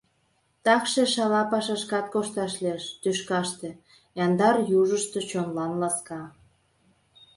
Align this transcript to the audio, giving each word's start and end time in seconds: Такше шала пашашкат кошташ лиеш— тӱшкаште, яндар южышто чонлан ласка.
Такше 0.63 1.03
шала 1.13 1.41
пашашкат 1.51 2.05
кошташ 2.13 2.53
лиеш— 2.63 2.83
тӱшкаште, 3.01 3.69
яндар 4.23 4.55
южышто 4.79 5.19
чонлан 5.29 5.71
ласка. 5.81 6.21